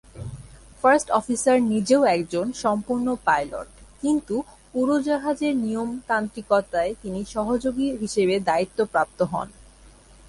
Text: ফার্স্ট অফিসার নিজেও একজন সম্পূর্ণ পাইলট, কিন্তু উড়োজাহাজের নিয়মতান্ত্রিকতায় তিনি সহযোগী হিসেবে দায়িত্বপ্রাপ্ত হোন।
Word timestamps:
ফার্স্ট 0.81 1.07
অফিসার 1.19 1.57
নিজেও 1.73 2.01
একজন 2.15 2.45
সম্পূর্ণ 2.63 3.07
পাইলট, 3.27 3.69
কিন্তু 4.03 4.35
উড়োজাহাজের 4.73 5.53
নিয়মতান্ত্রিকতায় 5.65 6.91
তিনি 7.01 7.19
সহযোগী 7.35 7.87
হিসেবে 8.01 8.35
দায়িত্বপ্রাপ্ত 8.49 9.19
হোন। 9.31 9.47